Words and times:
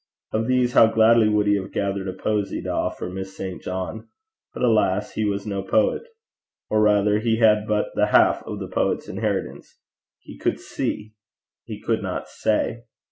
Of 0.31 0.47
these 0.47 0.73
how 0.73 0.87
gladly 0.87 1.29
would 1.29 1.45
he 1.45 1.57
have 1.57 1.71
gathered 1.71 2.07
a 2.07 2.13
posy 2.13 2.59
to 2.63 2.69
offer 2.71 3.07
Miss 3.07 3.37
St. 3.37 3.61
John! 3.61 4.07
but, 4.51 4.63
alas! 4.63 5.11
he 5.11 5.25
was 5.25 5.45
no 5.45 5.61
poet; 5.61 6.01
or 6.71 6.81
rather 6.81 7.19
he 7.19 7.37
had 7.37 7.67
but 7.67 7.91
the 7.93 8.07
half 8.07 8.41
of 8.47 8.57
the 8.57 8.67
poet's 8.67 9.07
inheritance 9.07 9.77
he 10.17 10.39
could 10.39 10.59
see: 10.59 11.13
he 11.65 11.79
could 11.79 12.01
not 12.01 12.27
say. 12.27 12.85